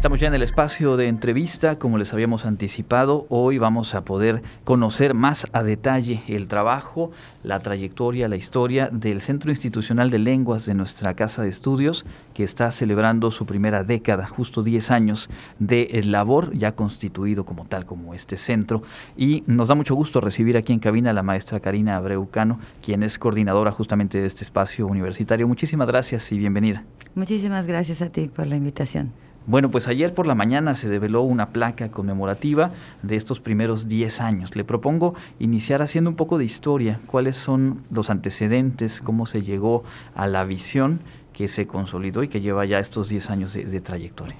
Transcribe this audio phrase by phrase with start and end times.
[0.00, 3.26] Estamos ya en el espacio de entrevista, como les habíamos anticipado.
[3.28, 7.10] Hoy vamos a poder conocer más a detalle el trabajo,
[7.42, 12.44] la trayectoria, la historia del Centro Institucional de Lenguas de nuestra Casa de Estudios, que
[12.44, 15.28] está celebrando su primera década, justo 10 años
[15.58, 18.82] de labor, ya constituido como tal, como este centro.
[19.18, 23.02] Y nos da mucho gusto recibir aquí en cabina a la maestra Karina Abreucano, quien
[23.02, 25.46] es coordinadora justamente de este espacio universitario.
[25.46, 26.86] Muchísimas gracias y bienvenida.
[27.14, 29.12] Muchísimas gracias a ti por la invitación.
[29.46, 32.72] Bueno, pues ayer por la mañana se develó una placa conmemorativa
[33.02, 34.54] de estos primeros 10 años.
[34.54, 39.82] Le propongo iniciar haciendo un poco de historia, cuáles son los antecedentes, cómo se llegó
[40.14, 41.00] a la visión
[41.32, 44.36] que se consolidó y que lleva ya estos 10 años de, trayectoria.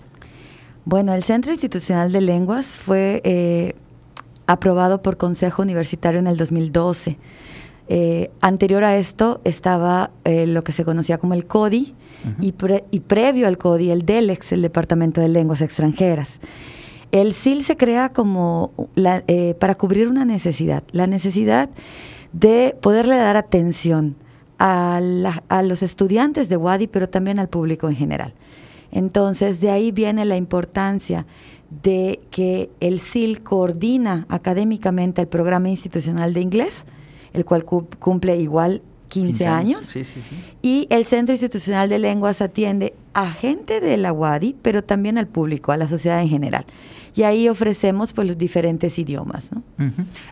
[0.85, 3.75] Bueno, el Centro Institucional de Lenguas fue eh,
[4.47, 7.17] aprobado por Consejo Universitario en el 2012.
[7.93, 11.97] Eh, anterior a esto estaba eh, lo que se conocía como el CODI,
[12.41, 16.39] y, previo al CODI, el DELEX, el Departamento de Lenguas Extranjeras.
[17.11, 18.73] El SIL se crea como
[19.27, 21.69] eh, para cubrir una necesidad, la necesidad
[22.33, 24.15] de poderle dar atención
[24.61, 25.01] a,
[25.65, 28.35] los estudiantes de WADI, pero también al público en general.
[28.93, 31.27] Entonces, de ahí viene la importancia
[31.83, 36.85] de que el SIL coordina académicamente el programa institucional de inglés,
[37.33, 39.97] el cual cumple igual 15, años.
[40.63, 45.27] Y el Centro Institucional de Lenguas atiende a gente de la UADI, pero también al
[45.27, 46.65] público, a la sociedad en general
[47.15, 49.51] y ahí ofrecemos pues los diferentes idiomas.
[49.53, 49.63] ¿no?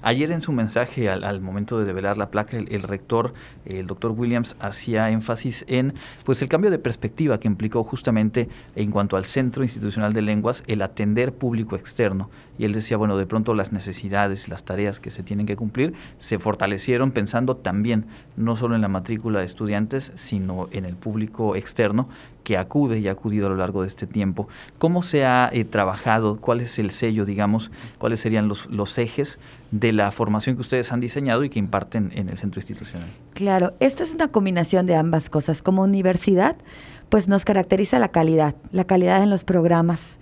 [0.03, 3.33] Ayer en su mensaje al, momento de develar la placa, el, rector,
[3.65, 8.91] el doctor Williams, hacía énfasis en pues el cambio de perspectiva que implicó justamente en
[8.91, 12.31] cuanto al Centro Institucional de Lenguas el atender público externo.
[12.59, 15.95] Y él decía, bueno, de pronto las necesidades, las tareas que se tienen que cumplir
[16.19, 21.57] se fortalecieron pensando también no solo en la matrícula de estudiantes, sino en el público
[21.57, 22.09] externo
[22.49, 24.49] que acude y ha acudido a lo largo de este tiempo.
[24.79, 26.41] ¿Cómo se ha eh, trabajado?
[26.41, 27.71] ¿Cuál es el sello, digamos?
[27.99, 29.39] ¿Cuáles serían los, los ejes
[29.71, 33.09] de la formación que ustedes han diseñado y que imparten en el centro institucional?
[33.35, 35.63] Claro, esta es una combinación de ambas cosas.
[35.63, 36.57] Como universidad,
[37.09, 40.19] pues nos caracteriza la calidad, la calidad en los programas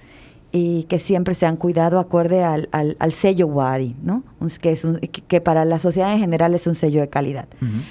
[0.57, 4.23] y que siempre se han cuidado acorde al, al, sello WADI, ¿no?
[4.63, 4.87] Que, es
[5.29, 7.47] que para la sociedad en general es un sello de calidad.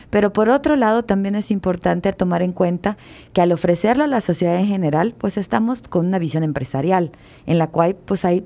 [0.10, 2.98] Pero por otro lado, también es importante tomar en cuenta
[3.34, 7.12] que al ofrecerlo a la sociedad en general, pues estamos con una visión empresarial,
[7.46, 8.44] en la cual pues hay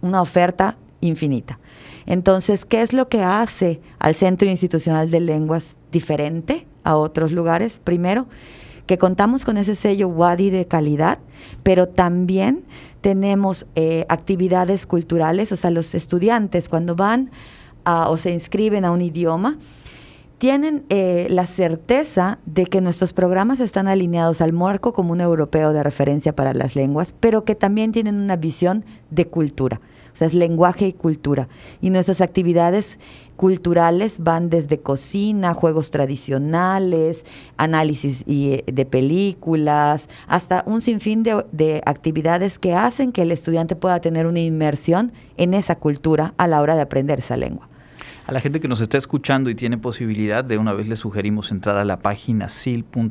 [0.00, 1.58] una oferta infinita.
[2.06, 7.80] Entonces, ¿qué es lo que hace al Centro Institucional de Lenguas diferente a otros lugares?
[7.82, 8.28] Primero,
[8.86, 11.18] que contamos con ese sello WADI de calidad,
[11.62, 12.64] pero también
[13.00, 17.30] tenemos eh, actividades culturales, o sea, los estudiantes cuando van
[17.90, 19.56] o se inscriben a un idioma,
[20.38, 25.82] tienen eh, la certeza de que nuestros programas están alineados al marco común europeo de
[25.82, 29.80] referencia para las lenguas, pero que también tienen una visión de cultura,
[30.18, 31.48] sea, es lenguaje y cultura.
[31.80, 32.98] Y nuestras actividades
[33.36, 37.24] culturales van desde cocina, juegos tradicionales,
[37.56, 43.76] análisis eh, de películas, hasta un sinfín de, de actividades que hacen que el estudiante
[43.76, 47.68] pueda tener una inmersión en esa cultura a la hora de aprender esa lengua.
[48.28, 51.50] A la gente que nos está escuchando y tiene posibilidad, de una vez le sugerimos
[51.50, 53.06] entrar a la página sil.wadi.mx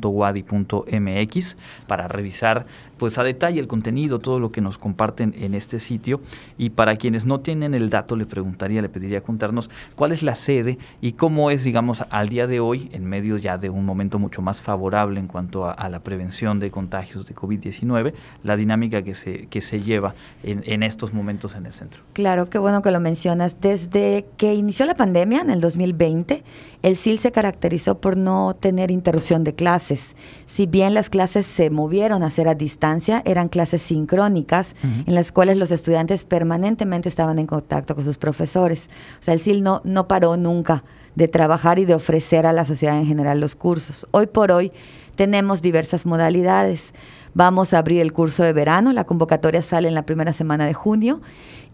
[1.88, 2.66] para revisar
[2.98, 6.20] pues a detalle el contenido, todo lo que nos comparten en este sitio.
[6.56, 10.36] Y para quienes no tienen el dato, le preguntaría, le pediría contarnos cuál es la
[10.36, 14.20] sede y cómo es, digamos, al día de hoy, en medio ya de un momento
[14.20, 18.12] mucho más favorable en cuanto a, la prevención de contagios de COVID-19,
[18.44, 20.14] la dinámica que se, que se lleva
[20.44, 22.02] en, en estos momentos en el centro.
[22.12, 23.60] Claro, qué bueno que lo mencionas.
[23.60, 26.44] Desde que inició la pandemia en el 2020,
[26.82, 30.16] el CIL se caracterizó por no tener interrupción de clases.
[30.46, 34.74] Si bien las clases se movieron a ser a distancia, eran clases sincrónicas
[35.06, 38.88] en las cuales los estudiantes permanentemente estaban en contacto con sus profesores.
[39.20, 42.64] O sea, el SIL no, no paró nunca de trabajar y de ofrecer a la
[42.64, 44.06] sociedad en general los cursos.
[44.12, 44.72] Hoy por hoy
[45.16, 46.92] tenemos diversas modalidades.
[47.34, 50.74] Vamos a abrir el curso de verano, la convocatoria sale en la primera semana de
[50.74, 51.20] junio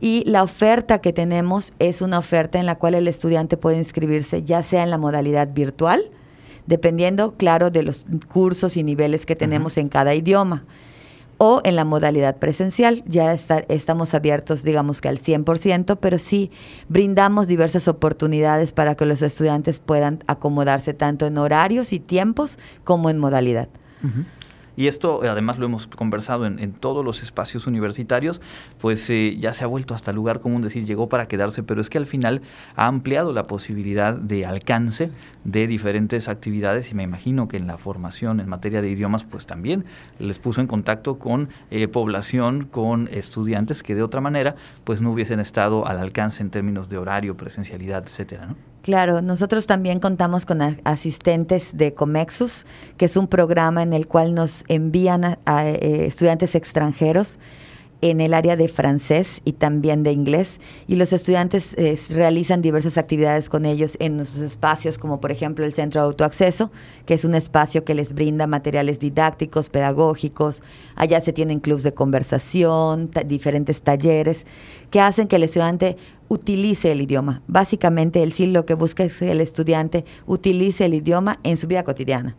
[0.01, 4.43] y la oferta que tenemos es una oferta en la cual el estudiante puede inscribirse
[4.43, 6.11] ya sea en la modalidad virtual,
[6.67, 10.65] dependiendo, claro, de los cursos y niveles que tenemos en cada idioma
[11.39, 13.03] o en la modalidad presencial.
[13.07, 16.51] Ya estamos abiertos, digamos que al 100%, pero sí
[16.89, 23.11] brindamos diversas oportunidades para que los estudiantes puedan acomodarse tanto en horarios y tiempos como
[23.11, 23.69] en modalidad.
[24.77, 28.41] Y esto, además, lo hemos conversado en, todos los espacios universitarios,
[28.81, 31.89] pues eh, ya se ha vuelto hasta lugar común decir llegó para quedarse, pero es
[31.89, 32.43] que al final
[32.75, 35.11] ha ampliado la posibilidad de alcance
[35.45, 39.47] de diferentes actividades y me imagino que en la formación en materia de idiomas, pues
[39.47, 39.85] también
[40.19, 45.13] les puso en contacto con eh, población, con estudiantes que de otra manera, pues no
[45.13, 48.74] hubiesen estado al alcance en términos de horario, presencialidad, etcétera, ¿no?
[48.85, 52.67] Claro, nosotros también contamos con asistentes de Comexus,
[52.99, 57.39] que es un programa en el cual nos envían a, eh, estudiantes extranjeros
[58.03, 62.99] en el área de francés y también de inglés y los estudiantes eh, realizan diversas
[62.99, 66.71] actividades con ellos en nuestros espacios como por ejemplo el Centro de Autoacceso,
[67.07, 70.63] que es un espacio que les brinda materiales didácticos, pedagógicos,
[70.95, 74.45] allá se tienen clubes de conversación, diferentes talleres
[74.95, 75.97] que hacen que el estudiante
[76.29, 77.43] utilice el idioma.
[77.49, 81.67] Básicamente el sí lo que busca es que el estudiante utilice el idioma en su
[81.67, 82.37] vida cotidiana.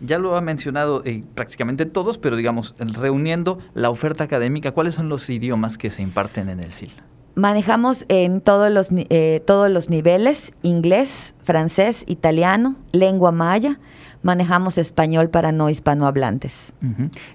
[0.00, 5.08] Ya lo ha mencionado eh, prácticamente todos, pero digamos, reuniendo la oferta académica, ¿cuáles son
[5.08, 6.92] los idiomas que se imparten en el SIL?
[7.34, 13.80] Manejamos en todos los, eh, todos los niveles, inglés, francés, italiano, lengua maya,
[14.26, 16.74] manejamos español para no hispanohablantes.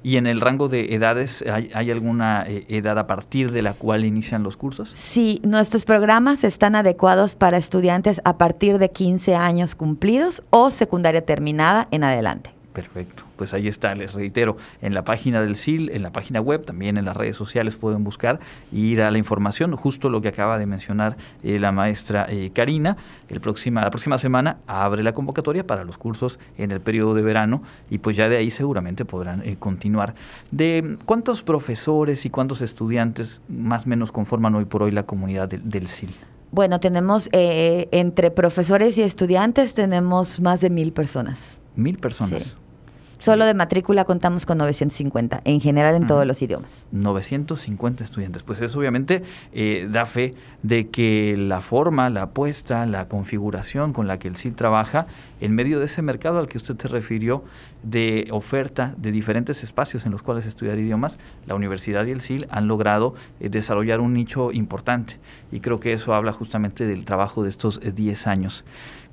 [0.03, 4.05] ¿Y en el rango de edades hay, alguna eh, edad a partir de la cual
[4.05, 4.91] inician los cursos?
[4.93, 11.25] Sí, nuestros programas están adecuados para estudiantes a partir de 15 años cumplidos o secundaria
[11.25, 12.53] terminada en adelante.
[12.73, 13.23] Perfecto.
[13.41, 16.97] Pues ahí está, les reitero, en la página del SIL, en la página web, también
[16.97, 18.39] en las redes sociales pueden buscar
[18.71, 22.51] y ir a la información, justo lo que acaba de mencionar eh, la maestra eh,
[22.53, 22.97] Karina.
[23.29, 27.23] El próxima, la próxima semana abre la convocatoria para los cursos en el periodo de
[27.23, 30.13] verano y pues ya de ahí seguramente podrán eh, continuar.
[30.51, 35.49] ¿De cuántos profesores y cuántos estudiantes más o menos conforman hoy por hoy la comunidad
[35.49, 36.13] del, SIL?
[36.51, 41.59] Bueno, tenemos entre profesores y estudiantes tenemos más de mil personas.
[41.75, 42.59] Mil personas.
[43.21, 46.87] Solo de matrícula contamos con 950, en general en todos los idiomas.
[46.91, 48.41] 950 estudiantes.
[48.41, 49.21] Pues eso obviamente
[49.53, 50.33] eh, da fe
[50.63, 55.05] de que la forma, la apuesta, la configuración con la que el CIL trabaja
[55.39, 57.43] en medio de ese mercado al que usted se refirió
[57.83, 62.47] de oferta de diferentes espacios en los cuales estudiar idiomas, la universidad y el CIL
[62.49, 65.19] han logrado eh, desarrollar un nicho importante.
[65.51, 68.65] Y creo que eso habla justamente del trabajo de estos 10 eh, años.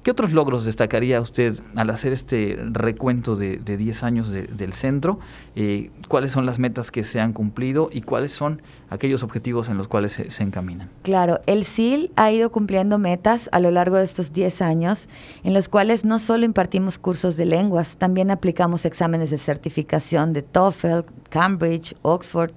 [0.08, 5.19] ¿Qué otros logros destacaría usted al hacer este recuento de, 10 años del centro?
[5.55, 9.76] Eh, ¿Cuáles son las metas que se han cumplido y cuáles son aquellos objetivos en
[9.76, 10.88] los cuales se, encaminan?
[11.02, 15.10] Claro, el CIL ha ido cumpliendo metas a lo largo de estos 10 años,
[15.44, 20.40] en los cuales no solo impartimos cursos de lenguas, también aplicamos exámenes de certificación de
[20.40, 22.52] TOEFL, Cambridge, Oxford.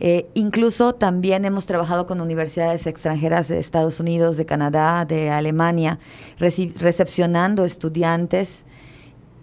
[0.00, 5.98] Eh, incluso también hemos trabajado con universidades extranjeras de Estados Unidos, de Canadá, de Alemania,
[6.38, 8.64] recepcionando estudiantes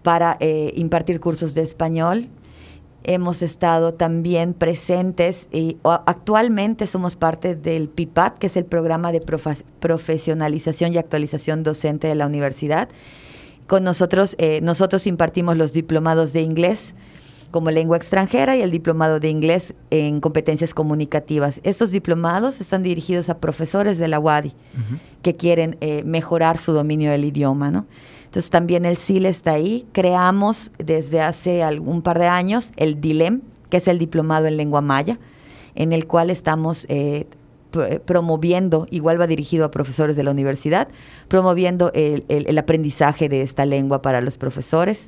[0.01, 2.29] para eh, impartir cursos de español.
[3.03, 9.21] Hemos estado también presentes y actualmente somos parte del PIPAT, que es el programa de
[9.79, 12.89] profesionalización y actualización docente de la universidad.
[13.67, 16.95] Con nosotros, eh, nosotros impartimos los diplomados de inglés,
[17.55, 21.61] como lengua extranjera y el diplomado de inglés en competencias comunicativas.
[21.63, 24.53] Estos diplomados están dirigidos a profesores de la UADI
[25.21, 27.85] que quieren eh, mejorar su dominio del idioma, ¿no?
[28.25, 29.85] Entonces también el CIL está ahí.
[29.93, 34.81] Creamos desde hace algún par de años el DILEM, que es el diplomado en lengua
[34.81, 35.17] maya,
[35.75, 37.25] en el cual estamos eh,
[38.03, 40.89] promoviendo, igual va dirigido a profesores de la universidad,
[41.29, 45.07] promoviendo el aprendizaje de esta lengua para los profesores.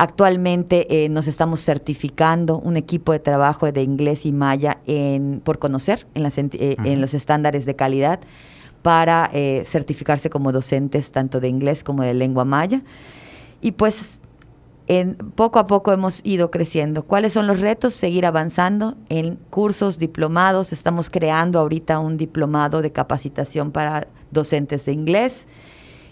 [0.00, 5.58] Actualmente eh, nos estamos certificando un equipo de trabajo de inglés y maya en, por
[5.58, 8.18] conocer en, eh, en los estándares de calidad
[8.80, 12.82] para eh, certificarse como docentes tanto de inglés como de lengua maya.
[13.60, 14.20] Y pues
[14.86, 17.02] en, poco a poco hemos ido creciendo.
[17.02, 17.92] ¿Cuáles son los retos?
[17.92, 20.72] Seguir avanzando en cursos, diplomados.
[20.72, 25.44] Estamos creando ahorita un diplomado de capacitación para docentes de inglés.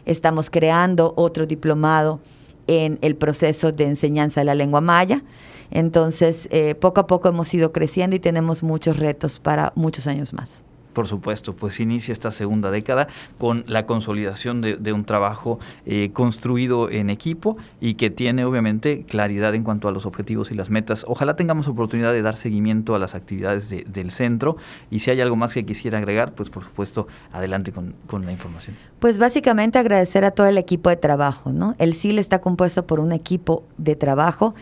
[0.04, 2.20] Estamos creando otro diplomado
[2.68, 5.24] en el proceso de enseñanza de la lengua maya.
[5.70, 10.32] Entonces, eh, poco a poco hemos ido creciendo y tenemos muchos retos para muchos años
[10.32, 10.62] más.
[10.92, 16.90] Por supuesto, pues inicia esta segunda década con la consolidación de, un trabajo eh, construido
[16.90, 21.04] en equipo y que tiene obviamente claridad en cuanto a los objetivos y las metas.
[21.06, 24.56] Ojalá tengamos oportunidad de dar seguimiento a las actividades del centro
[24.90, 28.32] y si hay algo más que quisiera agregar, pues por supuesto, adelante con, con la
[28.32, 28.76] información.
[28.98, 31.74] Pues básicamente agradecer a todo el equipo de trabajo, ¿no?
[31.78, 34.54] El CIL está compuesto por un equipo de trabajo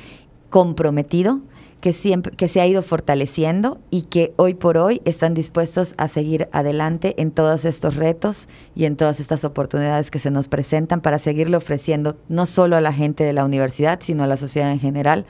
[0.50, 1.40] comprometido,
[1.80, 6.08] que, siempre, que se ha ido fortaleciendo y que hoy por hoy están dispuestos a
[6.08, 11.00] seguir adelante en todos estos retos y en todas estas oportunidades que se nos presentan
[11.00, 14.72] para seguirle ofreciendo no solo a la gente de la universidad, sino a la sociedad
[14.72, 15.26] en general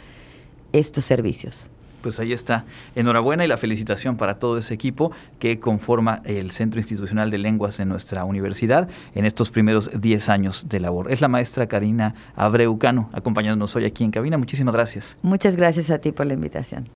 [0.73, 1.71] estos servicios
[2.07, 2.65] pues ahí está.
[2.95, 5.11] Enhorabuena y la felicitación para todo ese equipo
[5.41, 10.69] que conforma el Centro Institucional de Lenguas de nuestra universidad en estos primeros 10 años
[10.69, 11.11] de labor.
[11.11, 14.39] Es la maestra Karina Abreucano acompañándonos hoy aquí en cabina.
[14.39, 15.17] Muchísimas gracias.
[15.23, 16.85] Muchas gracias a ti por la invitación.